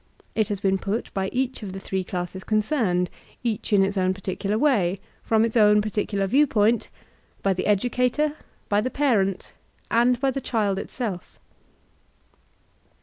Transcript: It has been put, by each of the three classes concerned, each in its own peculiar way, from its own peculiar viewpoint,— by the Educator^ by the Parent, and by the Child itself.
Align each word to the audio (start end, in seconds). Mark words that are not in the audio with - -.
It 0.33 0.47
has 0.47 0.59
been 0.59 0.79
put, 0.79 1.13
by 1.13 1.29
each 1.31 1.61
of 1.61 1.73
the 1.73 1.79
three 1.79 2.03
classes 2.03 2.43
concerned, 2.43 3.07
each 3.43 3.71
in 3.71 3.83
its 3.83 3.99
own 3.99 4.15
peculiar 4.15 4.57
way, 4.57 4.99
from 5.21 5.45
its 5.45 5.55
own 5.55 5.79
peculiar 5.79 6.25
viewpoint,— 6.25 6.89
by 7.43 7.53
the 7.53 7.65
Educator^ 7.65 8.33
by 8.67 8.81
the 8.81 8.89
Parent, 8.89 9.53
and 9.91 10.19
by 10.19 10.31
the 10.31 10.41
Child 10.41 10.79
itself. 10.79 11.39